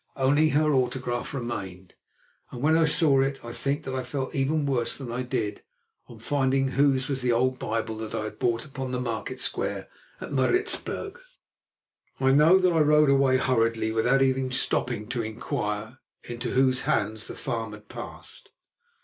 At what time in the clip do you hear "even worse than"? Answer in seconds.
4.33-5.11